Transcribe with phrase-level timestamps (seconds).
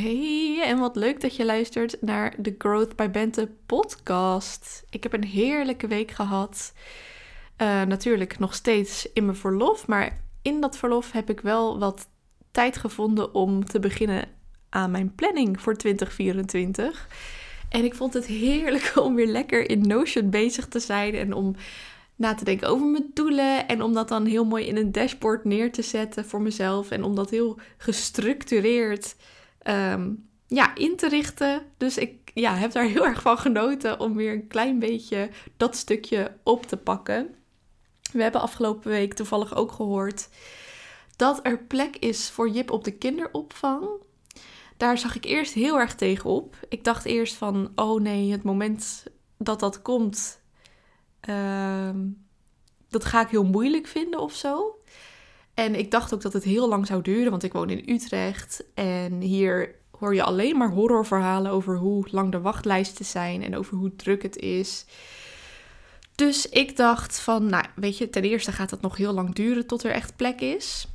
[0.00, 4.84] Hey, en wat leuk dat je luistert naar de Growth by Bente podcast.
[4.90, 6.72] Ik heb een heerlijke week gehad.
[7.58, 12.08] Uh, natuurlijk nog steeds in mijn verlof, maar in dat verlof heb ik wel wat
[12.50, 14.28] tijd gevonden om te beginnen
[14.68, 17.08] aan mijn planning voor 2024.
[17.68, 21.54] En ik vond het heerlijk om weer lekker in Notion bezig te zijn en om
[22.16, 25.44] na te denken over mijn doelen en om dat dan heel mooi in een dashboard
[25.44, 29.14] neer te zetten voor mezelf en om dat heel gestructureerd
[29.62, 30.12] Ehm,
[30.46, 31.62] ja, in te richten.
[31.76, 35.76] Dus ik ja, heb daar heel erg van genoten om weer een klein beetje dat
[35.76, 37.34] stukje op te pakken.
[38.12, 40.28] We hebben afgelopen week toevallig ook gehoord
[41.16, 43.88] dat er plek is voor Jip op de kinderopvang.
[44.76, 46.56] Daar zag ik eerst heel erg tegenop.
[46.68, 49.04] Ik dacht eerst van, oh nee, het moment
[49.36, 50.40] dat dat komt,
[51.28, 51.90] uh,
[52.88, 54.78] dat ga ik heel moeilijk vinden of zo.
[55.60, 58.64] En ik dacht ook dat het heel lang zou duren, want ik woon in Utrecht.
[58.74, 63.76] En hier hoor je alleen maar horrorverhalen over hoe lang de wachtlijsten zijn en over
[63.76, 64.84] hoe druk het is.
[66.14, 69.66] Dus ik dacht van, nou weet je, ten eerste gaat het nog heel lang duren
[69.66, 70.86] tot er echt plek is.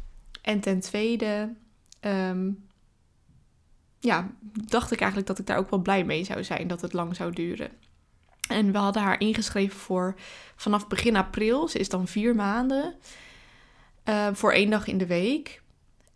[0.41, 1.53] En ten tweede,
[1.99, 2.51] ehm,
[3.99, 6.93] ja, dacht ik eigenlijk dat ik daar ook wel blij mee zou zijn dat het
[6.93, 7.69] lang zou duren.
[8.47, 10.15] En we hadden haar ingeschreven voor
[10.55, 11.67] vanaf begin april.
[11.67, 12.95] Ze is dan vier maanden.
[14.09, 15.61] Uh, voor één dag in de week.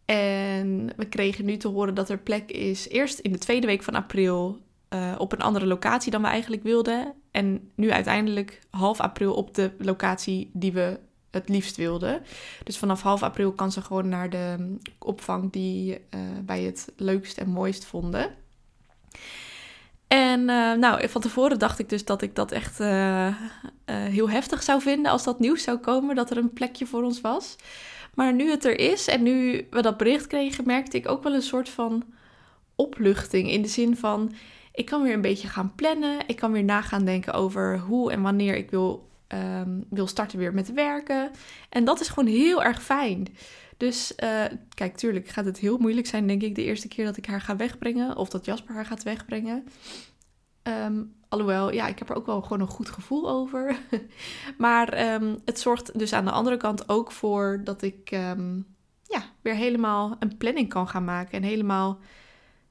[0.05, 3.83] En we kregen nu te horen dat er plek is eerst in de tweede week
[3.83, 7.13] van april uh, op een andere locatie dan we eigenlijk wilden.
[7.31, 10.99] En nu uiteindelijk half april op de locatie die we
[11.31, 12.21] het liefst wilden.
[12.63, 17.37] Dus vanaf half april kan ze gewoon naar de opvang die uh, wij het leukst
[17.37, 18.35] en mooist vonden.
[20.39, 23.33] En uh, nou, van tevoren dacht ik dus dat ik dat echt uh, uh,
[23.85, 27.21] heel heftig zou vinden als dat nieuws zou komen, dat er een plekje voor ons
[27.21, 27.55] was.
[28.13, 31.33] Maar nu het er is en nu we dat bericht kregen, merkte ik ook wel
[31.33, 32.03] een soort van
[32.75, 33.51] opluchting.
[33.51, 34.33] In de zin van,
[34.73, 36.17] ik kan weer een beetje gaan plannen.
[36.27, 40.53] Ik kan weer nagaan denken over hoe en wanneer ik wil, um, wil starten weer
[40.53, 41.31] met werken.
[41.69, 43.27] En dat is gewoon heel erg fijn.
[43.77, 44.15] Dus
[44.73, 47.41] kijk, tuurlijk gaat het heel moeilijk zijn, denk ik, de eerste keer dat ik haar
[47.41, 48.17] ga wegbrengen.
[48.17, 49.67] Of dat Jasper haar gaat wegbrengen.
[50.69, 53.77] Um, alhoewel, ja, ik heb er ook wel gewoon een goed gevoel over.
[54.57, 59.23] maar um, het zorgt dus aan de andere kant ook voor dat ik um, ja,
[59.41, 61.31] weer helemaal een planning kan gaan maken.
[61.31, 61.99] En helemaal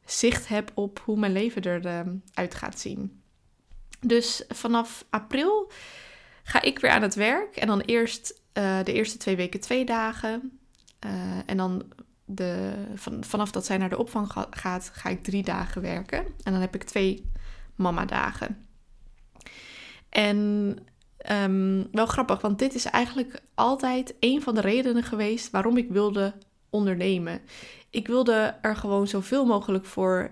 [0.04, 3.22] zicht heb op hoe mijn leven eruit gaat zien.
[4.00, 5.70] Dus vanaf april
[6.42, 7.56] ga ik weer aan het werk.
[7.56, 10.58] En dan eerst uh, de eerste twee weken twee dagen.
[11.06, 11.10] Uh,
[11.47, 11.82] en dan
[12.25, 16.19] de, van, vanaf dat zij naar de opvang ga, gaat, ga ik drie dagen werken.
[16.19, 17.31] En dan heb ik twee
[17.78, 18.66] mama-dagen.
[20.09, 20.37] En
[21.31, 25.88] um, wel grappig, want dit is eigenlijk altijd een van de redenen geweest waarom ik
[25.88, 26.34] wilde
[26.71, 27.41] ondernemen.
[27.91, 30.31] Ik wilde er gewoon zoveel mogelijk voor,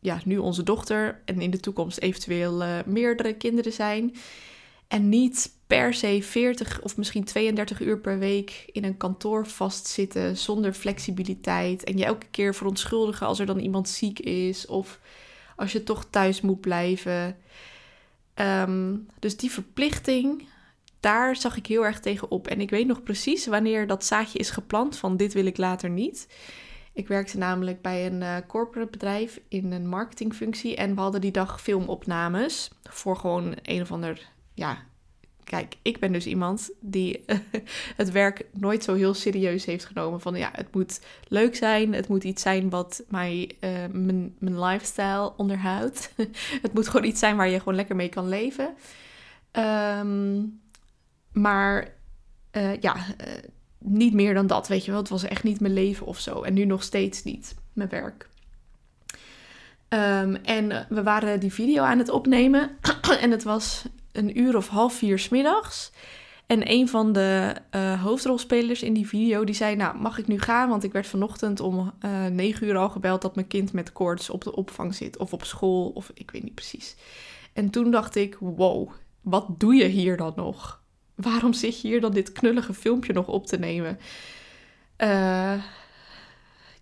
[0.00, 4.14] ja, nu onze dochter en in de toekomst eventueel uh, meerdere kinderen zijn.
[4.88, 10.36] En niet per se 40 of misschien 32 uur per week in een kantoor vastzitten
[10.36, 11.84] zonder flexibiliteit.
[11.84, 15.00] En je elke keer verontschuldigen als er dan iemand ziek is of
[15.58, 17.36] als je toch thuis moet blijven.
[18.34, 20.48] Um, dus die verplichting,
[21.00, 22.46] daar zag ik heel erg tegen op.
[22.46, 25.90] En ik weet nog precies wanneer dat zaadje is geplant van dit wil ik later
[25.90, 26.28] niet.
[26.92, 31.32] Ik werkte namelijk bij een uh, corporate bedrijf in een marketingfunctie en we hadden die
[31.32, 34.78] dag filmopnames voor gewoon een of ander ja,
[35.48, 37.24] kijk, ik ben dus iemand die
[37.96, 40.20] het werk nooit zo heel serieus heeft genomen.
[40.20, 41.94] Van ja, het moet leuk zijn.
[41.94, 46.12] Het moet iets zijn wat mij, uh, mijn, mijn lifestyle onderhoudt.
[46.62, 48.74] het moet gewoon iets zijn waar je gewoon lekker mee kan leven.
[49.52, 50.60] Um,
[51.32, 51.94] maar
[52.52, 52.96] uh, ja,
[53.78, 55.00] niet meer dan dat, weet je wel.
[55.00, 56.42] Het was echt niet mijn leven of zo.
[56.42, 58.28] En nu nog steeds niet, mijn werk.
[59.88, 62.70] Um, en we waren die video aan het opnemen.
[63.20, 63.84] en het was
[64.18, 65.92] een uur of half vier smiddags.
[66.46, 70.40] En een van de uh, hoofdrolspelers in die video die zei: Nou, mag ik nu
[70.40, 70.68] gaan?
[70.68, 74.30] Want ik werd vanochtend om uh, negen uur al gebeld dat mijn kind met koorts
[74.30, 75.16] op de opvang zit.
[75.16, 76.96] Of op school, of ik weet niet precies.
[77.52, 80.82] En toen dacht ik: Wow, wat doe je hier dan nog?
[81.14, 83.98] Waarom zit je hier dan dit knullige filmpje nog op te nemen?
[84.98, 85.62] Uh,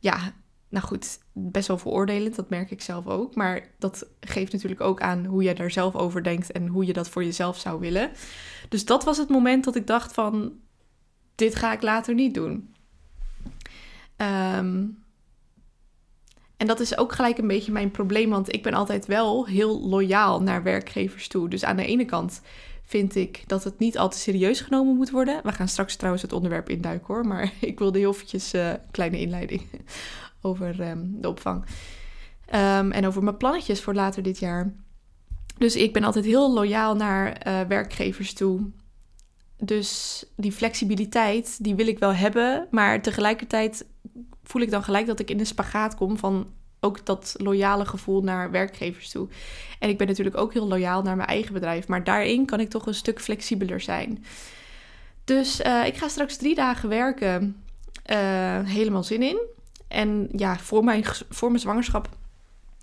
[0.01, 0.33] ja,
[0.69, 3.35] nou goed, best wel veroordelend, dat merk ik zelf ook.
[3.35, 6.93] Maar dat geeft natuurlijk ook aan hoe jij daar zelf over denkt en hoe je
[6.93, 8.11] dat voor jezelf zou willen.
[8.69, 10.53] Dus dat was het moment dat ik dacht van,
[11.35, 12.75] dit ga ik later niet doen.
[14.17, 15.05] Um,
[16.57, 19.89] en dat is ook gelijk een beetje mijn probleem, want ik ben altijd wel heel
[19.89, 21.49] loyaal naar werkgevers toe.
[21.49, 22.41] Dus aan de ene kant
[22.85, 25.41] vind ik dat het niet al te serieus genomen moet worden.
[25.43, 28.79] We gaan straks trouwens het onderwerp induiken hoor, maar ik wilde heel eventjes uh, een
[28.91, 29.63] kleine inleiding
[30.41, 31.65] over um, de opvang.
[32.47, 34.75] Ehm, en over mijn plannetjes voor later dit jaar.
[35.59, 38.71] Dus ik ben altijd heel loyaal naar eh, werkgevers toe.
[39.57, 42.69] Dus die flexibiliteit, die wil ik wel hebben.
[42.71, 43.87] Maar tegelijkertijd
[44.43, 46.47] voel ik dan gelijk dat ik in de spagaat kom van
[46.81, 49.29] ook dat loyale gevoel naar werkgevers toe.
[49.79, 51.89] En ik ben natuurlijk ook heel loyaal naar mijn eigen bedrijf.
[51.89, 54.25] Maar daarin kan ik toch een stuk flexibeler zijn.
[55.25, 57.63] Dus uh, ik ga straks drie dagen werken.
[58.07, 59.41] Uh, helemaal zin in.
[59.89, 62.09] En ja, voor mijn, voor mijn zwangerschap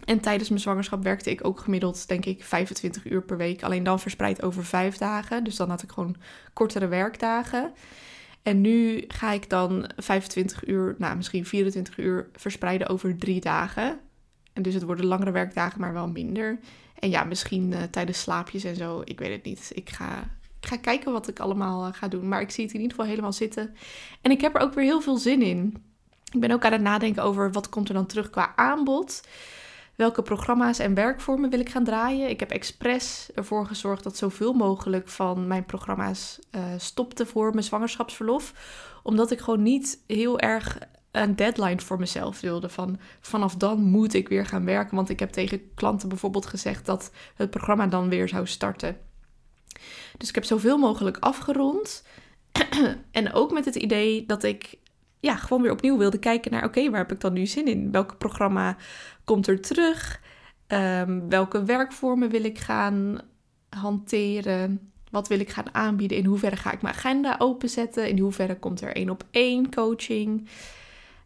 [0.05, 3.63] en tijdens mijn zwangerschap werkte ik ook gemiddeld, denk ik, 25 uur per week.
[3.63, 5.44] Alleen dan verspreid over vijf dagen.
[5.44, 6.15] Dus dan had ik gewoon
[6.53, 7.71] kortere werkdagen.
[8.41, 13.99] En nu ga ik dan 25 uur, nou misschien 24 uur verspreiden over drie dagen.
[14.53, 16.59] En dus het worden langere werkdagen, maar wel minder.
[16.99, 19.01] En ja, misschien uh, tijdens slaapjes en zo.
[19.03, 19.71] Ik weet het niet.
[19.73, 20.19] Ik ga,
[20.59, 22.27] ik ga kijken wat ik allemaal uh, ga doen.
[22.27, 23.75] Maar ik zie het in ieder geval helemaal zitten.
[24.21, 25.83] En ik heb er ook weer heel veel zin in.
[26.33, 29.21] Ik ben ook aan het nadenken over wat komt er dan terug qua aanbod
[29.95, 32.30] welke programma's en werkvormen wil ik gaan draaien.
[32.30, 37.63] Ik heb expres ervoor gezorgd dat zoveel mogelijk van mijn programma's uh, stopte voor mijn
[37.63, 38.53] zwangerschapsverlof.
[39.03, 40.77] Omdat ik gewoon niet heel erg
[41.12, 42.69] een deadline voor mezelf wilde.
[42.69, 44.95] Van vanaf dan moet ik weer gaan werken.
[44.95, 48.97] Want ik heb tegen klanten bijvoorbeeld gezegd dat het programma dan weer zou starten.
[50.18, 52.03] Dus ik heb zoveel mogelijk afgerond.
[53.12, 54.77] en ook met het idee dat ik
[55.23, 57.91] ja, gewoon weer opnieuw wilde kijken naar: oké, waar heb ik dan nu zin in?
[57.91, 58.77] Welk programma
[59.23, 60.21] komt er terug?
[60.67, 63.19] Um, welke werkvormen wil ik gaan
[63.69, 64.91] hanteren?
[65.11, 66.17] Wat wil ik gaan aanbieden?
[66.17, 68.07] In hoeverre ga ik mijn agenda openzetten?
[68.07, 70.47] In hoeverre komt er één op één coaching?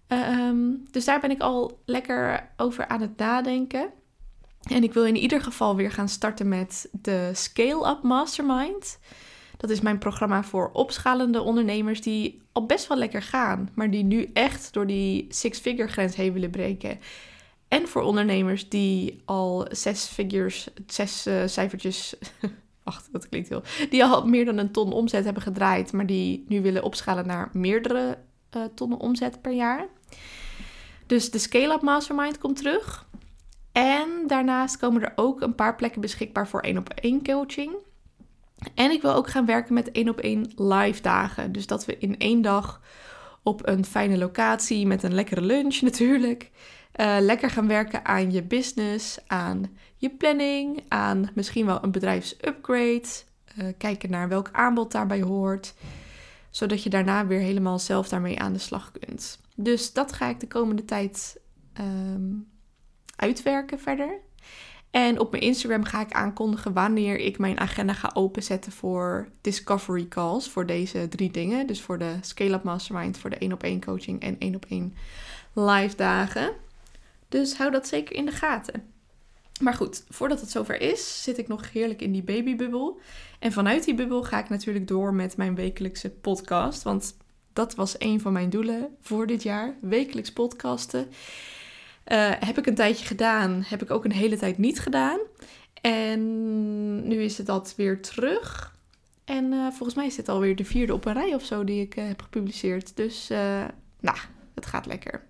[0.08, 3.90] Um, dus daar ben ik al lekker over aan het nadenken.
[4.70, 9.00] En ik wil in ieder geval weer gaan starten met de Scale Up Mastermind.
[9.58, 14.04] Dat is mijn programma voor opschalende ondernemers die al best wel lekker gaan, maar die
[14.04, 17.00] nu echt door die six-figure grens heen willen breken.
[17.68, 22.16] En voor ondernemers die al zes figures, zes uh, cijfertjes,
[22.84, 26.46] wacht, dat klinkt heel, die al meer dan een ton omzet hebben gedraaid, maar die
[26.48, 28.18] nu willen opschalen naar meerdere
[28.56, 29.88] uh, tonnen omzet per jaar.
[31.06, 33.06] Dus de Scale Up Mastermind komt terug.
[33.72, 37.72] En daarnaast komen er ook een paar plekken beschikbaar voor één op één coaching.
[38.74, 41.52] En ik wil ook gaan werken met één op één live dagen.
[41.52, 42.82] Dus dat we in één dag
[43.44, 46.52] op een fijne locatie met een lekkere lunch natuurlijk.
[47.00, 53.26] Uh, lekker gaan werken aan je business, aan je planning, aan misschien wel een bedrijfsupgrade.
[53.60, 55.74] Uh, kijken naar welk aanbod daarbij hoort.
[56.50, 59.40] Zodat je daarna weer helemaal zelf daarmee aan de slag kunt.
[59.56, 61.40] Dus dat ga ik de komende tijd
[61.80, 62.48] um,
[63.16, 64.20] uitwerken verder.
[64.98, 70.08] En op mijn Instagram ga ik aankondigen wanneer ik mijn agenda ga openzetten voor discovery
[70.08, 70.50] calls.
[70.50, 71.68] Voor deze drie dingen.
[71.68, 74.66] Dus voor de Scale Up Mastermind, voor de 1 op 1 coaching en 1 op
[74.70, 74.96] 1
[75.54, 76.52] live dagen.
[77.30, 78.84] Dus hou dat zeker in de gaten.
[79.62, 83.00] Maar goed, voordat het zover is, zit ik nog heerlijk in die babybubbel.
[83.40, 86.84] En vanuit die bubbel ga ik natuurlijk door met mijn wekelijkse podcast.
[86.84, 87.18] Want
[87.54, 89.76] dat was een van mijn doelen voor dit jaar.
[89.82, 91.08] Wekelijks podcasten.
[92.12, 95.20] Uh, heb ik een tijdje gedaan, heb ik ook een hele tijd niet gedaan.
[95.82, 98.76] En nu is het dat weer terug.
[99.26, 101.82] En uh, volgens mij is dit alweer de vierde op een rij of zo die
[101.82, 102.96] ik uh, heb gepubliceerd.
[102.96, 103.28] Dus
[104.00, 104.18] nou,
[104.56, 105.26] het gaat lekker.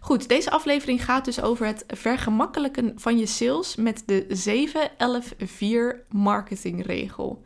[0.00, 4.26] Goed, deze aflevering gaat dus over het vergemakkelijken van je sales met de
[6.04, 7.42] 7-11-4 marketingregel.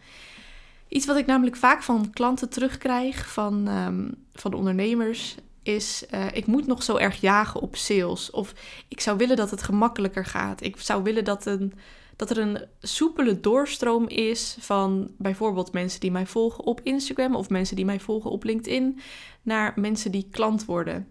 [0.88, 6.46] Iets wat ik namelijk vaak van klanten terugkrijg, van, um, van ondernemers is uh, ik
[6.46, 8.30] moet nog zo erg jagen op sales.
[8.30, 8.54] Of
[8.88, 10.62] ik zou willen dat het gemakkelijker gaat.
[10.62, 11.72] Ik zou willen dat, een,
[12.16, 17.48] dat er een soepele doorstroom is van bijvoorbeeld mensen die mij volgen op Instagram of
[17.48, 19.00] mensen die mij volgen op LinkedIn
[19.42, 21.08] naar mensen die klant worden.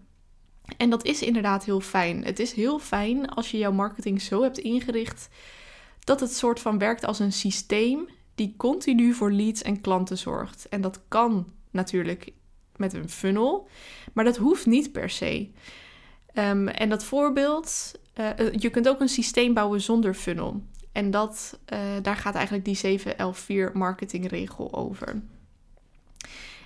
[0.76, 2.24] En dat is inderdaad heel fijn.
[2.24, 5.28] Het is heel fijn als je jouw marketing zo hebt ingericht
[6.00, 10.68] dat het soort van werkt als een systeem die continu voor leads en klanten zorgt.
[10.68, 12.32] En dat kan natuurlijk
[12.76, 13.68] met een funnel.
[14.12, 15.50] Maar dat hoeft niet per se.
[16.34, 20.62] Um, en dat voorbeeld, uh, je kunt ook een systeem bouwen zonder funnel.
[20.92, 25.22] En dat, uh, daar gaat eigenlijk die 714 marketingregel over.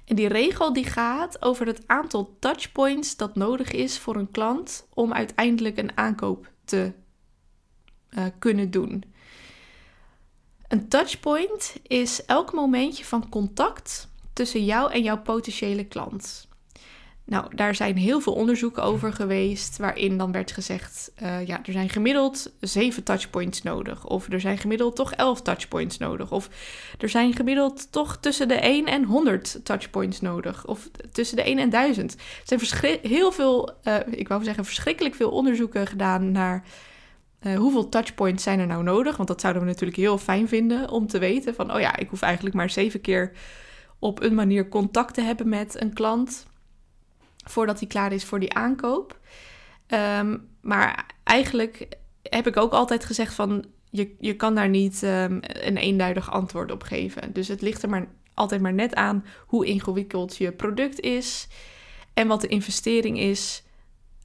[0.04, 4.86] En die regel die gaat over het aantal touchpoints dat nodig is voor een klant
[4.94, 6.92] om uiteindelijk een aankoop te
[8.38, 9.04] kunnen doen.
[10.68, 14.07] Een touchpoint is elk momentje van contact
[14.38, 16.48] tussen jou en jouw potentiële klant.
[17.24, 21.72] Nou, daar zijn heel veel onderzoeken over geweest, waarin dan werd gezegd: uh, ja, er
[21.72, 24.06] zijn gemiddeld 7 touchpoints nodig.
[24.06, 26.32] Of er zijn gemiddeld toch 11 touchpoints nodig.
[26.32, 26.48] Of
[26.98, 30.66] er zijn gemiddeld toch tussen de 1 en 100 touchpoints nodig.
[30.66, 32.16] Of tussen de 1 en 1000.
[32.46, 36.64] Er zijn heel veel, uh, ik wou zeggen, verschrikkelijk veel onderzoeken gedaan naar.
[37.42, 39.16] Uh, hoeveel touchpoints zijn er nou nodig?
[39.16, 41.54] Want dat zouden we natuurlijk heel fijn vinden om te weten.
[41.54, 43.32] Van, oh ja, ik hoef eigenlijk maar zeven keer
[43.98, 46.46] op een manier contact te hebben met een klant
[47.44, 49.18] voordat hij klaar is voor die aankoop.
[49.86, 51.88] Ehm, maar eigenlijk
[52.22, 56.70] heb ik ook altijd gezegd van je, je kan daar niet um, een eenduidig antwoord
[56.70, 57.32] op geven.
[57.32, 61.48] Dus het ligt er maar altijd maar net aan hoe ingewikkeld je product is
[62.14, 63.62] en wat de investering is.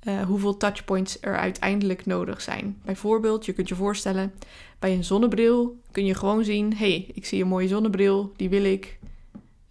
[0.07, 2.81] Uh, hoeveel touchpoints er uiteindelijk nodig zijn.
[2.85, 4.33] Bijvoorbeeld, je kunt je voorstellen,
[4.79, 8.63] bij een zonnebril kun je gewoon zien: hey, ik zie een mooie zonnebril, die wil
[8.63, 8.99] ik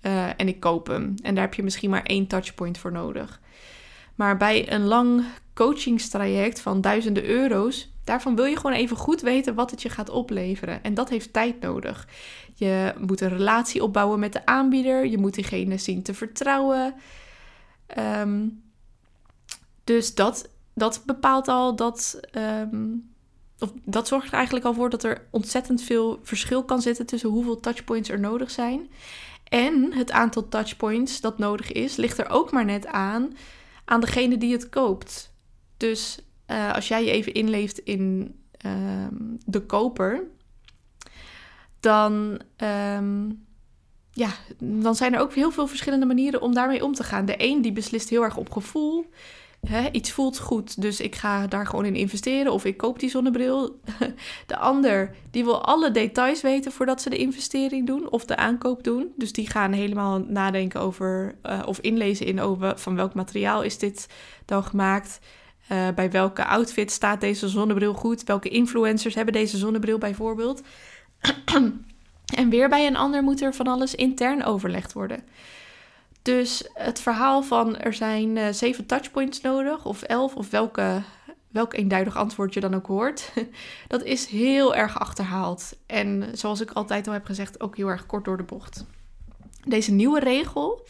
[0.03, 1.15] uh, en ik koop hem.
[1.23, 3.41] En daar heb je misschien maar één touchpoint voor nodig.
[4.15, 9.55] Maar bij een lang coachingstraject van duizenden euro's, daarvan wil je gewoon even goed weten
[9.55, 10.83] wat het je gaat opleveren.
[10.83, 12.09] En dat heeft tijd nodig.
[12.55, 15.07] Je moet een relatie opbouwen met de aanbieder.
[15.07, 16.95] Je moet diegene zien te vertrouwen.
[17.99, 18.63] Um,
[19.85, 22.21] dus dat, dat bepaalt al dat.
[22.63, 23.11] Um,
[23.59, 27.29] of dat zorgt er eigenlijk al voor dat er ontzettend veel verschil kan zitten tussen
[27.29, 28.91] hoeveel touchpoints er nodig zijn.
[29.53, 33.37] En het aantal touchpoints dat nodig is, ligt er ook maar net aan
[33.85, 35.35] aan degene die het koopt.
[35.77, 38.35] Dus uh, als jij je even inleeft in
[38.67, 40.25] um, de koper,
[41.81, 42.41] dan,
[42.97, 43.45] um,
[44.13, 47.25] ja, dan zijn er ook heel veel verschillende manieren om daarmee om te gaan.
[47.27, 49.11] De een die beslist heel erg op gevoel.
[49.69, 53.11] Hè, iets voelt goed, dus ik ga daar gewoon in investeren of ik koop die
[53.11, 53.81] zonnebril.
[54.47, 58.85] De ander die wil alle details weten voordat ze de investering doen of de aankoop
[58.85, 59.13] doen.
[59.17, 63.79] Dus die gaan helemaal nadenken over uh, of inlezen in over van welk materiaal is
[63.79, 64.07] dit
[64.45, 65.19] dan gemaakt.
[65.73, 68.25] Uh, bij welke outfit staat deze zonnebril goed?
[68.25, 70.63] Welke influencers hebben deze zonnebril bijvoorbeeld?
[72.41, 75.25] en weer bij een ander moet er van alles intern overlegd worden.
[76.23, 81.03] Dus het verhaal van er zijn uh, zeven touchpoints nodig, of elf, of welke,
[81.49, 83.33] welk eenduidig antwoord je dan ook hoort,
[83.89, 85.77] dat is heel erg achterhaald.
[85.87, 88.85] En zoals ik altijd al heb gezegd, ook heel erg kort door de bocht.
[89.65, 90.87] Deze nieuwe regel,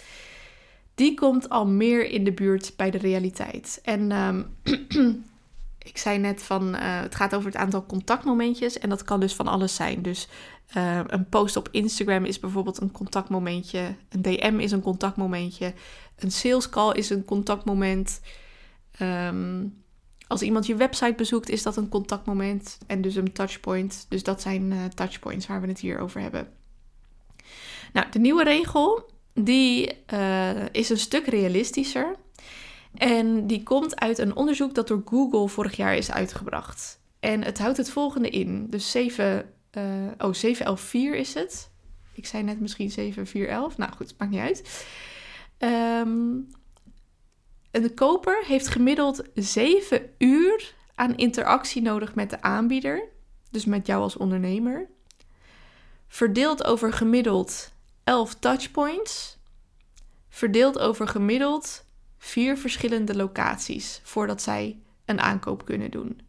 [0.94, 3.80] die komt al meer in de buurt bij de realiteit.
[3.82, 4.56] En um,
[5.92, 9.34] ik zei net van, uh, het gaat over het aantal contactmomentjes en dat kan dus
[9.34, 10.02] van alles zijn.
[10.02, 10.28] Dus
[10.76, 15.74] uh, een post op Instagram is bijvoorbeeld een contactmomentje, een DM is een contactmomentje,
[16.16, 18.20] een sales call is een contactmoment.
[19.00, 19.80] Um,
[20.26, 24.06] als iemand je website bezoekt, is dat een contactmoment en dus een touchpoint.
[24.08, 26.48] Dus dat zijn uh, touchpoints waar we het hier over hebben.
[27.92, 29.92] Nou, de nieuwe regel, die
[30.72, 32.16] is een stuk realistischer.
[32.94, 37.00] En die komt uit een onderzoek dat door Google vorig jaar is uitgebracht.
[37.20, 38.66] En het houdt het volgende in.
[38.70, 39.82] Dus 7, uh,
[40.18, 41.70] oh, 7114 is het.
[42.14, 43.76] Ik zei net misschien 7411.
[43.76, 44.86] Nou goed, maakt niet uit.
[47.72, 53.02] Een koper heeft gemiddeld 7 uur aan interactie nodig met de aanbieder.
[53.50, 54.88] Dus met jou als ondernemer.
[56.08, 57.72] Verdeeld over gemiddeld
[58.04, 59.38] 11 touchpoints.
[60.28, 61.84] Verdeeld over gemiddeld
[62.18, 66.20] vier verschillende locaties voordat zij een aankoop kunnen doen.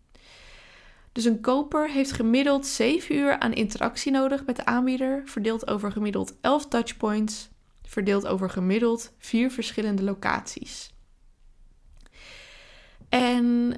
[1.14, 5.92] Dus een koper heeft gemiddeld 7 uur aan interactie nodig met de aanbieder, verdeeld over
[5.92, 7.50] gemiddeld 11 touchpoints,
[7.84, 10.94] verdeeld over gemiddeld vier verschillende locaties.
[13.10, 13.76] En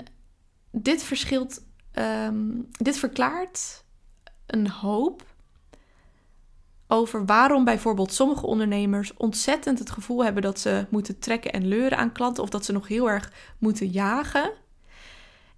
[0.72, 3.84] dit verschilt, um, dit verklaart
[4.46, 5.26] een hoop
[6.88, 11.98] over waarom bijvoorbeeld sommige ondernemers ontzettend het gevoel hebben dat ze moeten trekken en leuren
[11.98, 14.52] aan klanten of dat ze nog heel erg moeten jagen.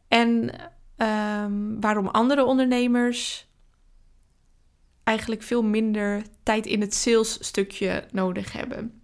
[0.07, 0.51] En
[0.97, 3.47] um, waarom andere ondernemers
[5.03, 9.01] eigenlijk veel minder tijd in het salesstukje nodig hebben.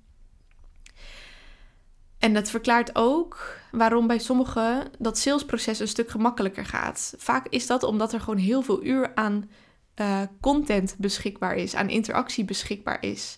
[2.19, 7.13] En dat verklaart ook waarom bij sommigen dat salesproces een stuk gemakkelijker gaat.
[7.17, 9.49] Vaak is dat omdat er gewoon heel veel uur aan
[9.95, 13.37] uh, content beschikbaar is, aan interactie beschikbaar is.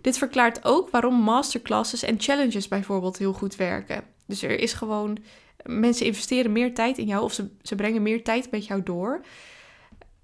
[0.00, 4.04] Dit verklaart ook waarom masterclasses en challenges bijvoorbeeld heel goed werken.
[4.26, 5.18] Dus er is gewoon,
[5.64, 9.24] mensen investeren meer tijd in jou of ze, ze brengen meer tijd met jou door.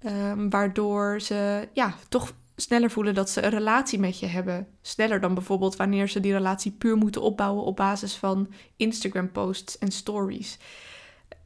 [0.05, 4.67] Um, waardoor ze ja, toch sneller voelen dat ze een relatie met je hebben.
[4.81, 9.77] Sneller dan bijvoorbeeld wanneer ze die relatie puur moeten opbouwen op basis van Instagram posts
[9.77, 10.57] en stories.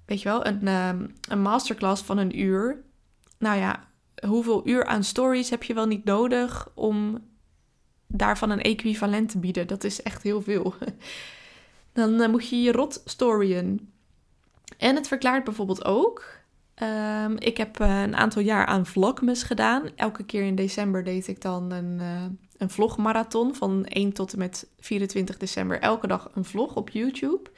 [0.05, 2.83] Weet je wel, een, um, een masterclass van een uur.
[3.37, 3.87] Nou ja,
[4.27, 7.19] hoeveel uur aan stories heb je wel niet nodig om
[8.07, 9.67] daarvan een equivalent te bieden?
[9.67, 10.73] Dat is echt heel veel.
[11.93, 13.91] Dan moet je je rot storyen.
[14.77, 16.39] En het verklaart bijvoorbeeld ook.
[16.73, 19.89] Ehm, ik heb een aantal jaar aan vlogmas gedaan.
[19.95, 22.23] Elke keer in december deed ik dan een, uh,
[22.57, 25.79] een vlogmarathon van 1 tot en met 24 december.
[25.79, 27.49] Elke dag een vlog op YouTube.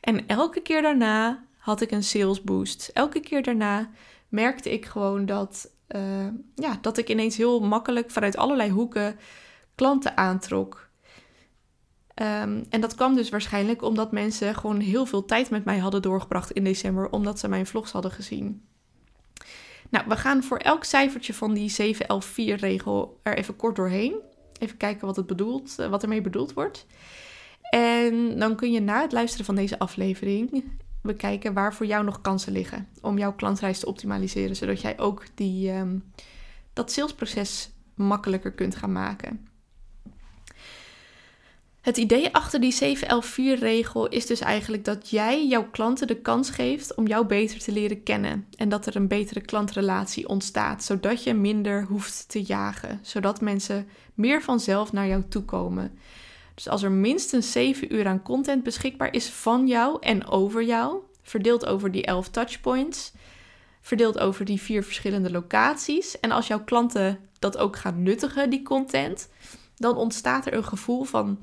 [0.00, 2.90] En elke keer daarna had ik een sales boost.
[2.92, 3.90] Elke keer daarna
[4.28, 5.70] merkte ik gewoon dat,
[6.54, 9.18] ja, dat ik ineens heel makkelijk vanuit allerlei hoeken
[9.74, 10.85] klanten aantrok.
[12.22, 16.02] Um, en dat kwam dus waarschijnlijk omdat mensen gewoon heel veel tijd met mij hadden
[16.02, 18.62] doorgebracht in december, omdat ze mijn vlogs hadden gezien.
[19.90, 24.14] Nou, we gaan voor elk cijfertje van die 7-11-4-regel er even kort doorheen.
[24.58, 26.86] Even kijken wat, het bedoelt, eh, wat ermee bedoeld wordt.
[27.70, 30.64] En dan kun je na het luisteren van deze aflevering
[31.02, 35.24] bekijken waar voor jou nog kansen liggen om jouw klantreis te optimaliseren, zodat jij ook
[35.34, 36.04] die, um,
[36.72, 39.46] dat salesproces makkelijker kunt gaan maken.
[41.86, 46.94] Het idee achter die 7-11-4-regel is dus eigenlijk dat jij jouw klanten de kans geeft
[46.94, 48.46] om jou beter te leren kennen.
[48.56, 52.98] En dat er een betere klantrelatie ontstaat, zodat je minder hoeft te jagen.
[53.02, 55.98] Zodat mensen meer vanzelf naar jou toe komen.
[56.54, 60.96] Dus als er minstens 7 uur aan content beschikbaar is van jou en over jou,
[61.22, 63.12] verdeeld over die 11 touchpoints,
[63.80, 66.20] verdeeld over die vier verschillende locaties.
[66.20, 69.28] En als jouw klanten dat ook gaan nuttigen, die content,
[69.76, 71.38] dan ontstaat er een gevoel van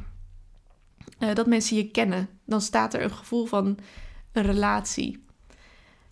[1.19, 2.29] uh, dat mensen je kennen.
[2.45, 3.77] Dan staat er een gevoel van
[4.31, 5.23] een relatie.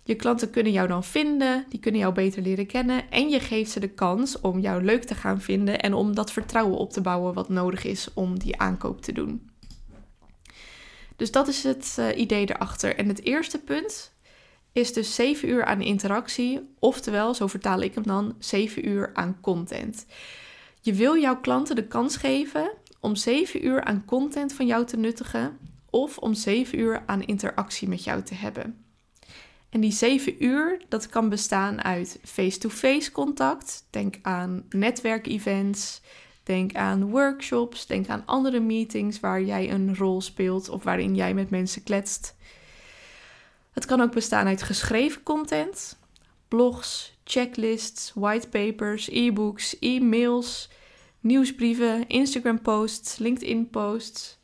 [0.04, 3.72] Je klanten kunnen jou dan vinden, die kunnen jou beter leren kennen en je geeft
[3.72, 7.02] ze de kans om jou leuk te gaan vinden en om dat vertrouwen op te
[7.02, 9.50] bouwen wat nodig is om die aankoop te doen.
[11.16, 12.96] Dus dat is het uh, idee erachter.
[12.96, 14.14] En het eerste punt
[14.72, 19.38] is dus 7 uur aan interactie, oftewel, zo vertaal ik hem dan, 7 uur aan
[19.42, 20.06] content.
[20.82, 24.98] Je wil jouw klanten de kans geven om 7 uur aan content van jou te
[24.98, 25.58] nuttigen
[25.90, 28.86] of om 7 uur aan interactie met jou te hebben.
[29.70, 33.86] En die 7 uur, dat kan bestaan uit face-to-face contact.
[33.90, 36.02] Denk aan netwerkevents,
[36.44, 41.34] denk aan workshops, denk aan andere meetings waar jij een rol speelt of waarin jij
[41.34, 42.36] met mensen kletst.
[43.72, 46.00] Het kan ook bestaan uit geschreven content,
[46.48, 50.70] blogs, checklists, whitepapers, e-books, e-mails,
[51.22, 54.40] nieuwsbrieven, Instagram posts, LinkedIn posts.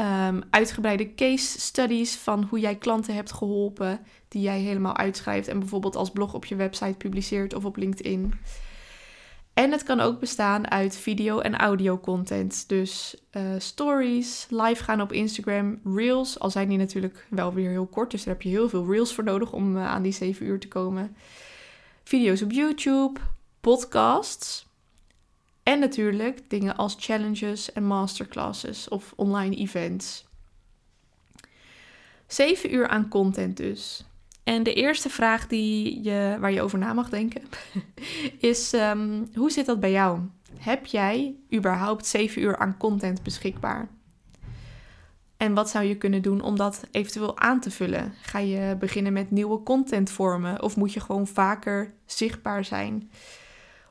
[0.00, 5.58] Um, uitgebreide case studies van hoe jij klanten hebt geholpen, die jij helemaal uitschrijft en
[5.58, 8.32] bijvoorbeeld als blog op je website publiceert of op LinkedIn.
[9.54, 12.68] En het kan ook bestaan uit video- en audio-content.
[12.68, 16.38] Dus uh, stories, live gaan op Instagram, reels.
[16.38, 19.14] Al zijn die natuurlijk wel weer heel kort, dus daar heb je heel veel reels
[19.14, 21.16] voor nodig om uh, aan die 7 uur te komen.
[22.04, 23.20] Video's op YouTube,
[23.60, 24.66] podcasts.
[25.66, 30.24] En natuurlijk dingen als challenges en masterclasses of online events.
[32.26, 34.04] 7 uur aan content dus.
[34.44, 37.42] En de eerste vraag die je, waar je over na mag denken
[38.38, 40.20] is: um, hoe zit dat bij jou?
[40.56, 43.88] Heb jij überhaupt 7 uur aan content beschikbaar?
[45.36, 48.12] En wat zou je kunnen doen om dat eventueel aan te vullen?
[48.22, 53.10] Ga je beginnen met nieuwe contentvormen of moet je gewoon vaker zichtbaar zijn?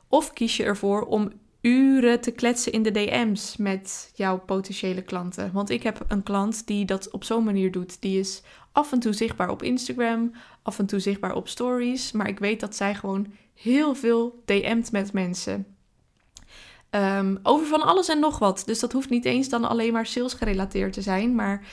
[0.08, 1.32] Of kies je ervoor om
[1.66, 5.52] uren te kletsen in de DM's met jouw potentiële klanten.
[5.52, 8.00] Want ik heb een klant die dat op zo'n manier doet.
[8.00, 12.12] Die is af en toe zichtbaar op Instagram, af en toe zichtbaar op stories.
[12.12, 15.66] Maar ik weet dat zij gewoon heel veel DM't met mensen.
[16.90, 18.62] Um, over van alles en nog wat.
[18.66, 21.34] Dus dat hoeft niet eens dan alleen maar sales gerelateerd te zijn.
[21.34, 21.66] Maar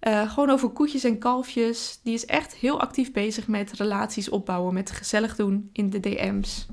[0.00, 2.00] uh, gewoon over koetjes en kalfjes.
[2.02, 6.66] Die is echt heel actief bezig met relaties opbouwen, met gezellig doen in de DM's.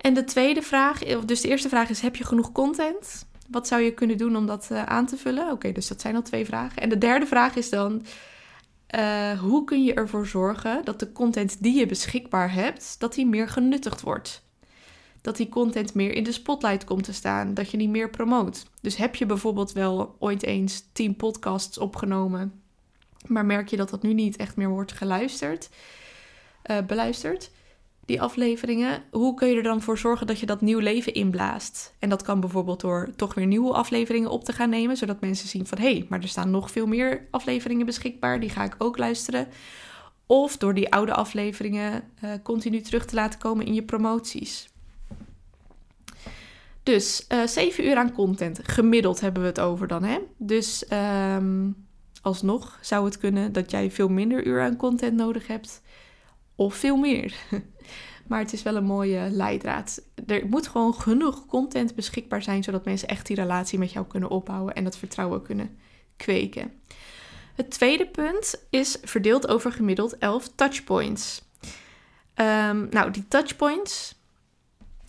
[0.00, 3.28] En de tweede vraag, dus de eerste vraag is: heb je genoeg content?
[3.50, 5.50] Wat zou je kunnen doen om dat uh, aan te vullen?
[5.50, 6.82] Oké, dus dat zijn al twee vragen.
[6.82, 8.02] En de derde vraag is dan:
[8.94, 13.26] uh, hoe kun je ervoor zorgen dat de content die je beschikbaar hebt, dat die
[13.26, 14.42] meer genuttigd wordt?
[15.20, 18.66] Dat die content meer in de spotlight komt te staan, dat je die meer promoot.
[18.80, 22.62] Dus heb je bijvoorbeeld wel ooit eens 10 podcasts opgenomen,
[23.26, 25.68] maar merk je dat dat nu niet echt meer wordt geluisterd,
[26.70, 27.50] uh, beluisterd?
[28.10, 29.02] Die afleveringen.
[29.10, 31.94] Hoe kun je er dan voor zorgen dat je dat nieuw leven inblaast?
[31.98, 35.48] En dat kan bijvoorbeeld door toch weer nieuwe afleveringen op te gaan nemen, zodat mensen
[35.48, 38.74] zien van hé, hey, maar er staan nog veel meer afleveringen beschikbaar, die ga ik
[38.78, 39.48] ook luisteren.
[40.26, 44.68] Of door die oude afleveringen uh, continu terug te laten komen in je promoties.
[46.82, 48.60] Dus eh, 7 uur aan content.
[48.62, 50.04] Gemiddeld hebben we het over dan.
[50.04, 50.18] Hè?
[50.36, 50.84] Dus
[51.36, 51.86] um,
[52.22, 55.82] alsnog zou het kunnen dat jij veel minder uur aan content nodig hebt.
[56.54, 57.34] Of veel meer.
[58.30, 60.02] maar het is wel een mooie leidraad.
[60.26, 64.30] Er moet gewoon genoeg content beschikbaar zijn, zodat mensen echt die relatie met jou kunnen
[64.30, 65.78] opbouwen en dat vertrouwen kunnen
[66.16, 66.72] kweken.
[67.54, 71.42] Het tweede punt is verdeeld over gemiddeld 11 touchpoints.
[72.34, 74.18] Um, nou, die touchpoints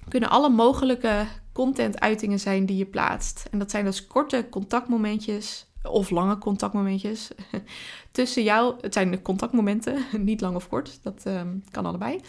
[0.08, 3.48] kunnen alle mogelijke content-uitingen zijn die je plaatst.
[3.52, 7.28] En dat zijn dus korte contactmomentjes of lange contactmomentjes
[8.12, 8.76] tussen jou.
[8.82, 12.20] Het zijn de contactmomenten, niet lang of kort, dat ehm, kan allebei.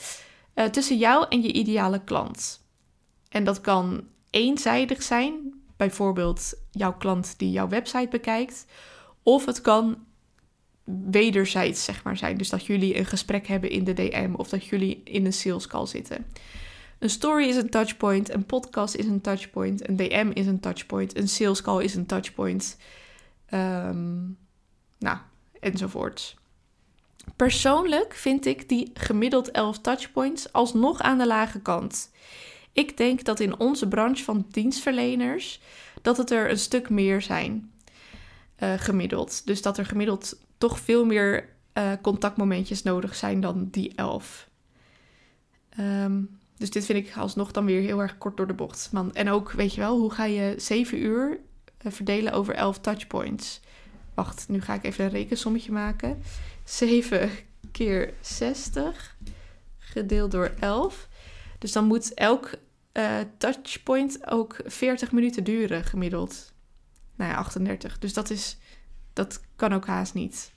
[0.54, 2.66] Uh, tussen jou en je ideale klant.
[3.28, 8.66] En dat kan eenzijdig zijn, bijvoorbeeld jouw klant die jouw website bekijkt.
[9.22, 9.96] Of het kan
[11.10, 12.36] wederzijds zeg maar, zijn.
[12.36, 15.66] Dus dat jullie een gesprek hebben in de DM of dat jullie in een sales
[15.66, 16.26] call zitten.
[16.98, 21.16] Een story is een touchpoint, een podcast is een touchpoint, een DM is een touchpoint,
[21.16, 22.76] een sales call is een touchpoint.
[23.54, 24.38] Um,
[24.98, 25.18] nou,
[25.60, 26.36] enzovoort.
[27.42, 32.10] Persoonlijk vind ik die gemiddeld 11 touchpoints alsnog aan de lage kant.
[32.72, 35.60] Ik denk dat in onze branche van dienstverleners
[36.02, 37.72] dat het er een stuk meer zijn
[38.62, 39.46] uh, gemiddeld.
[39.46, 44.48] Dus dat er gemiddeld toch veel meer uh, contactmomentjes nodig zijn dan die 11.
[45.78, 46.22] Um, ehm,
[46.56, 48.88] dus dit vind ik alsnog dan weer heel erg kort door de bocht.
[48.92, 51.38] Man, en ook, weet je wel, hoe ga je 7 uur
[51.82, 53.60] uh, verdelen over 11 touchpoints?
[54.14, 56.22] Wacht, nu ga ik even een rekensommetje maken.
[56.64, 57.30] 7
[57.72, 59.16] keer 60
[59.78, 61.08] gedeeld door 11.
[61.58, 62.50] Dus dan moet elk
[62.92, 66.52] uh, touchpoint ook 40 minuten duren gemiddeld.
[67.14, 67.98] Nou ja, 38.
[67.98, 68.56] Dus dat is,
[69.12, 70.52] dat kan ook haast niet.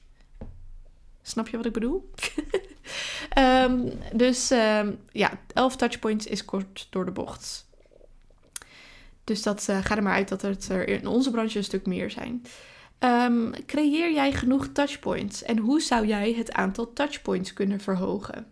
[1.21, 2.11] Snap je wat ik bedoel?
[3.37, 7.67] um, dus um, ja, 11 touchpoints is kort door de bocht.
[9.23, 11.85] Dus dat uh, gaat er maar uit dat het er in onze branche een stuk
[11.85, 12.45] meer zijn.
[12.99, 15.43] Um, creëer jij genoeg touchpoints?
[15.43, 18.47] En hoe zou jij het aantal touchpoints kunnen verhogen?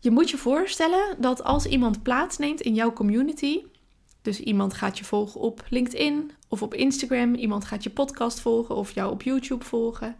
[0.00, 3.62] Je moet je voorstellen dat als iemand plaatsneemt in jouw community,
[4.22, 8.74] dus iemand gaat je volgen op LinkedIn of op Instagram, iemand gaat je podcast volgen
[8.74, 10.16] of jou op YouTube volgen.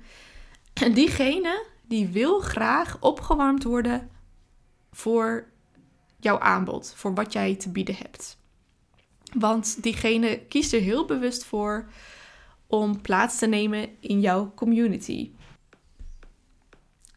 [0.73, 4.11] En diegene die wil graag opgewarmd worden
[4.93, 5.47] voor
[6.19, 8.40] jouw aanbod, voor wat jij te bieden hebt.
[9.33, 11.89] Want diegene kiest er heel bewust voor
[12.67, 15.31] om plaats te nemen in jouw community.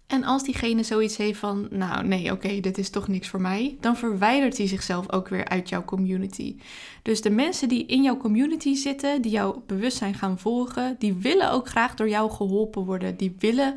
[0.07, 3.77] En als diegene zoiets heeft van, nou nee, oké, dit is toch niks voor mij,
[3.79, 6.55] dan verwijdert hij zichzelf ook weer uit jouw community.
[7.01, 11.51] Dus de mensen die in jouw community zitten, die jouw bewustzijn gaan volgen, die willen
[11.51, 13.17] ook graag door jou geholpen worden.
[13.17, 13.75] Die willen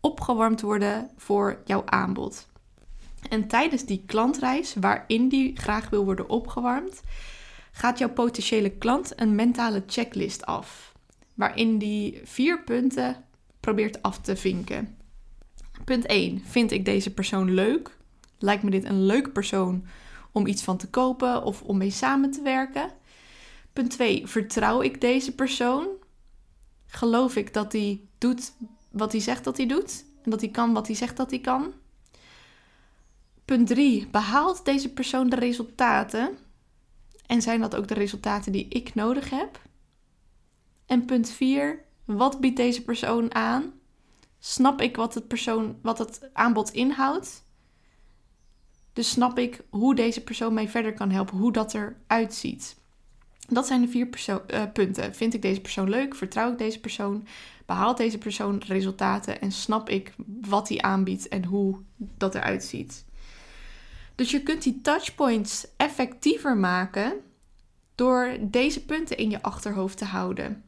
[0.00, 2.48] opgewarmd worden voor jouw aanbod.
[3.28, 7.02] En tijdens die klantreis, waarin die graag wil worden opgewarmd,
[7.76, 10.92] gaat jouw potentiële klant een mentale checklist af.
[11.34, 13.24] Waarin die vier punten
[13.60, 14.96] probeert af te vinken.
[15.84, 16.42] Punt 1.
[16.44, 17.96] Vind ik deze persoon leuk?
[18.38, 19.86] Lijkt me dit een leuke persoon
[20.32, 22.90] om iets van te kopen of om mee samen te werken?
[23.72, 24.26] Punt 2.
[24.26, 25.86] Vertrouw ik deze persoon?
[26.86, 28.52] Geloof ik dat hij doet
[28.90, 30.04] wat hij zegt dat hij doet?
[30.22, 31.72] En dat hij kan wat hij zegt dat hij kan?
[33.44, 34.08] Punt 3.
[34.10, 36.38] Behaalt deze persoon de resultaten?
[37.26, 39.60] En zijn dat ook de resultaten die ik nodig heb?
[40.86, 41.84] En punt 4.
[42.04, 43.72] Wat biedt deze persoon aan?
[44.38, 47.44] Snap ik wat het, persoon, wat het aanbod inhoudt?
[48.92, 52.76] Dus snap ik hoe deze persoon mij verder kan helpen, hoe dat eruit ziet.
[53.48, 55.14] Dat zijn de vier uh, punten.
[55.14, 56.14] Vind ik deze persoon leuk?
[56.14, 57.26] Vertrouw ik deze persoon?
[57.66, 59.40] Behaalt deze persoon resultaten?
[59.40, 63.04] En snap ik wat hij aanbiedt en hoe dat eruit ziet?
[64.14, 67.20] Dus je kunt die touchpoints effectiever maken
[67.94, 70.64] door deze punten in je achterhoofd te houden.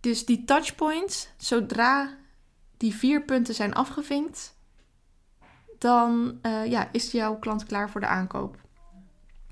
[0.00, 2.16] Dus die touchpoints, zodra
[2.76, 4.54] die vier punten zijn afgevinkt,
[5.78, 8.56] dan uh, ja, is jouw klant klaar voor de aankoop.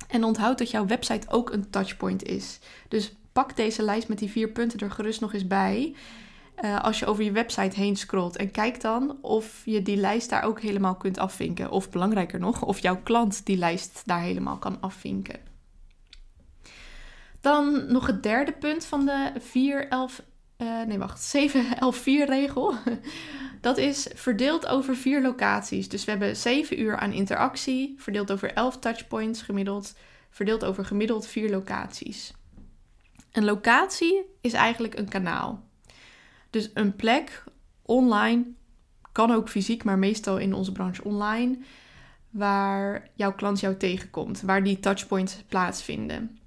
[0.09, 2.59] En onthoud dat jouw website ook een touchpoint is.
[2.89, 5.95] Dus pak deze lijst met die vier punten er gerust nog eens bij.
[6.61, 8.37] Uh, als je over je website heen scrolt.
[8.37, 11.71] En kijk dan of je die lijst daar ook helemaal kunt afvinken.
[11.71, 15.41] Of belangrijker nog, of jouw klant die lijst daar helemaal kan afvinken.
[17.41, 20.23] Dan nog het derde punt van de 4, 11,
[20.59, 22.75] uh, nee wacht, 7, 11, 4 regel.
[23.61, 25.88] Dat is verdeeld over vier locaties.
[25.88, 29.95] Dus we hebben 7 uur aan interactie, verdeeld over 11 touchpoints gemiddeld,
[30.31, 32.33] verdeeld over gemiddeld vier locaties.
[33.33, 35.71] Een locatie is eigenlijk een kanaal.
[36.53, 37.45] Dus een plek
[37.83, 38.45] online,
[39.12, 41.59] kan ook fysiek, maar meestal in onze branche online,
[42.31, 46.38] waar jouw klant jou tegenkomt, waar die touchpoints plaatsvinden.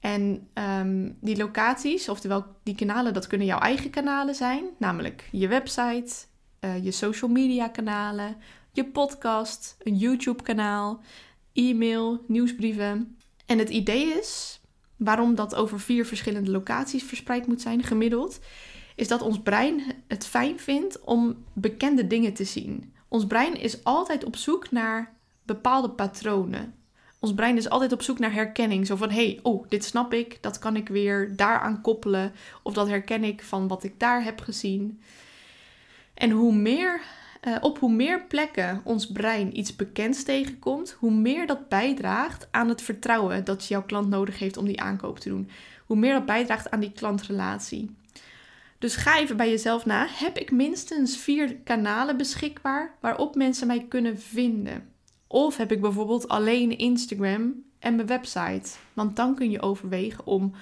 [0.00, 5.48] En um, die locaties, oftewel die kanalen, dat kunnen jouw eigen kanalen zijn, namelijk je
[5.48, 6.12] website,
[6.60, 8.36] uh, je social media kanalen,
[8.72, 11.00] je podcast, een YouTube-kanaal,
[11.52, 13.16] e-mail, nieuwsbrieven.
[13.46, 14.60] En het idee is,
[14.96, 18.40] waarom dat over vier verschillende locaties verspreid moet zijn, gemiddeld,
[18.96, 22.92] is dat ons brein het fijn vindt om bekende dingen te zien.
[23.08, 26.74] Ons brein is altijd op zoek naar bepaalde patronen.
[27.18, 28.86] Ons brein is altijd op zoek naar herkenning.
[28.86, 32.32] Zo van, hé, hey, oh, dit snap ik, dat kan ik weer daaraan koppelen.
[32.62, 35.00] Of dat herken ik van wat ik daar heb gezien.
[36.14, 37.00] En hoe meer,
[37.42, 42.68] uh, op hoe meer plekken ons brein iets bekends tegenkomt, hoe meer dat bijdraagt aan
[42.68, 45.50] het vertrouwen dat jouw klant nodig heeft om die aankoop te doen.
[45.86, 47.96] Hoe meer dat bijdraagt aan die klantrelatie.
[48.78, 50.06] Dus ga even bij jezelf na.
[50.10, 54.92] Heb ik minstens vier kanalen beschikbaar waarop mensen mij kunnen vinden?
[55.26, 58.70] Of heb ik bijvoorbeeld alleen Instagram en mijn website?
[58.92, 60.54] Want dan kun je overwegen om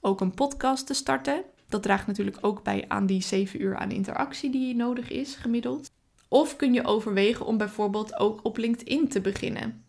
[0.00, 1.42] ook een podcast te starten.
[1.68, 5.90] Dat draagt natuurlijk ook bij aan die 7 uur aan interactie die nodig is, gemiddeld.
[6.28, 9.84] Of kun je overwegen om bijvoorbeeld ook op LinkedIn te beginnen.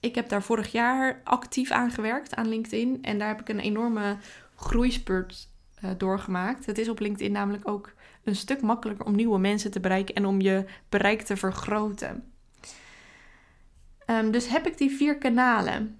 [0.00, 3.60] Ik heb daar vorig jaar actief aan gewerkt aan LinkedIn en daar heb ik een
[3.60, 4.16] enorme
[4.54, 5.48] groeispurt
[5.84, 6.66] uh, doorgemaakt.
[6.66, 7.92] Het is op LinkedIn namelijk ook
[8.24, 12.32] een stuk makkelijker om nieuwe mensen te bereiken en om je bereik te vergroten.
[14.06, 15.98] Um, dus heb ik die vier kanalen.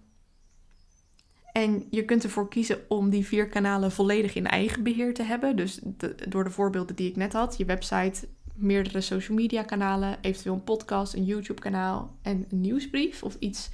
[1.53, 5.57] En je kunt ervoor kiezen om die vier kanalen volledig in eigen beheer te hebben.
[5.57, 5.81] Dus
[6.29, 10.65] door de voorbeelden die ik net had, je website, meerdere social media kanalen, eventueel een
[10.65, 13.71] podcast, een YouTube kanaal en een nieuwsbrief of iets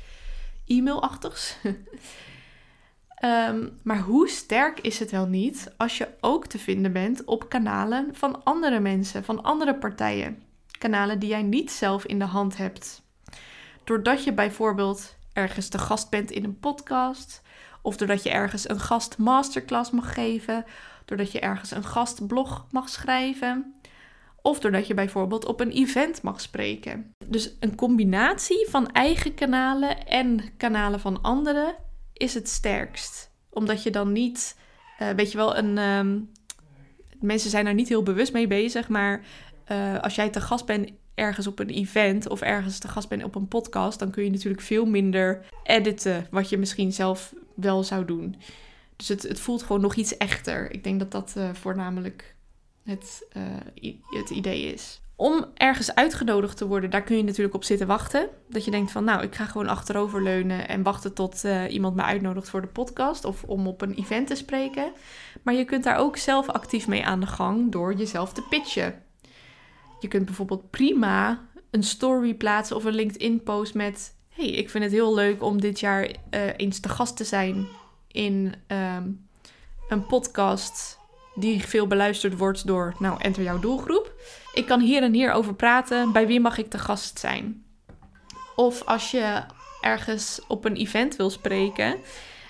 [0.66, 1.56] e-mailachtigs.
[3.20, 7.48] um, maar hoe sterk is het wel niet als je ook te vinden bent op
[7.48, 10.42] kanalen van andere mensen, van andere partijen.
[10.78, 13.02] Kanalen die jij niet zelf in de hand hebt.
[13.84, 17.42] Doordat je bijvoorbeeld ergens te gast bent in een podcast,
[17.82, 20.64] of doordat je ergens een gast masterclass mag geven,
[21.04, 23.74] doordat je ergens een gastblog mag schrijven,
[24.42, 27.12] of doordat je bijvoorbeeld op een event mag spreken.
[27.26, 31.74] Dus een combinatie van eigen kanalen en kanalen van anderen
[32.20, 33.30] is het sterkst.
[33.48, 34.56] Omdat je dan niet,
[35.02, 35.78] uh, weet je wel, een.
[35.78, 36.30] Um,
[37.20, 39.24] mensen zijn er niet heel bewust mee bezig, maar
[39.68, 43.24] uh, als jij te gast bent ergens op een event of ergens te gast bent
[43.24, 47.84] op een podcast, dan kun je natuurlijk veel minder editen wat je misschien zelf wel
[47.84, 48.36] zou doen.
[48.96, 50.70] Dus het, het voelt gewoon nog iets echter.
[50.72, 52.34] Ik denk dat dat uh, voornamelijk
[52.84, 53.28] het,
[54.10, 55.00] het idee is.
[55.20, 58.28] Om ergens uitgenodigd te worden, daar kun je natuurlijk op zitten wachten.
[58.48, 62.02] Dat je denkt van, nou, ik ga gewoon achteroverleunen en wachten tot uh, iemand me
[62.02, 64.92] uitnodigt voor de podcast of om op een event te spreken.
[65.42, 69.02] Maar je kunt daar ook zelf actief mee aan de gang door jezelf te pitchen.
[69.98, 74.92] Je kunt bijvoorbeeld prima een story plaatsen of een LinkedIn-post met: Hey, ik vind het
[74.92, 77.66] heel leuk om dit jaar uh, eens te gast te zijn
[78.08, 79.26] in um,
[79.88, 80.99] een podcast
[81.40, 84.12] die veel beluisterd wordt door, nou, enter jouw doelgroep.
[84.54, 86.12] Ik kan hier en hier over praten.
[86.12, 87.64] Bij wie mag ik te gast zijn?
[88.56, 89.42] Of als je
[89.80, 91.96] ergens op een event wil spreken.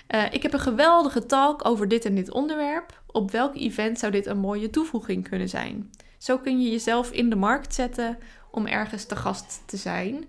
[0.07, 3.01] Uh, ik heb een geweldige talk over dit en dit onderwerp.
[3.05, 5.91] Op welk event zou dit een mooie toevoeging kunnen zijn?
[6.17, 8.17] Zo kun je jezelf in de markt zetten
[8.51, 10.25] om ergens te gast te zijn.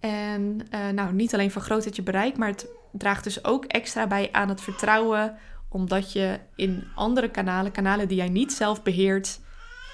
[0.00, 4.06] En uh, nou, niet alleen vergroot het je bereik, maar het draagt dus ook extra
[4.06, 5.36] bij aan het vertrouwen,
[5.68, 9.40] omdat je in andere kanalen, kanalen die jij niet zelf beheert,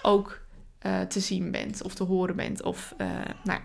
[0.02, 0.40] ook
[0.86, 2.62] uh, te zien bent of te horen bent.
[2.62, 3.08] Of uh,
[3.44, 3.60] nou,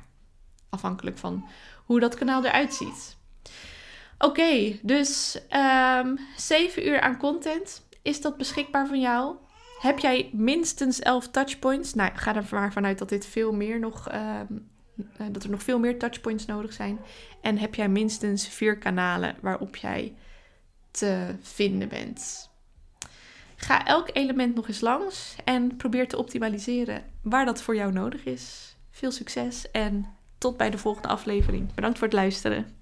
[0.70, 1.48] afhankelijk van
[1.86, 3.18] hoe dat kanaal eruit ziet.
[4.18, 7.88] Oké, dus um, ehm, 7 uur aan content.
[8.02, 9.36] Is dat beschikbaar van jou?
[9.80, 11.94] Heb jij minstens 11 touchpoints?
[11.94, 14.12] Nou, ga er maar vanuit dat dit veel meer nog.
[14.14, 14.40] Uh,
[15.32, 17.00] dat er nog veel meer touchpoints nodig zijn.
[17.42, 20.16] En heb jij minstens vier kanalen waarop jij
[20.92, 22.50] te vinden bent.
[23.56, 28.26] Ga elk element nog eens langs en probeer te optimaliseren waar dat voor jou nodig
[28.26, 28.76] is.
[28.92, 30.06] Veel succes en
[30.38, 31.74] tot bij de volgende aflevering.
[31.74, 32.79] Bedankt voor het luisteren.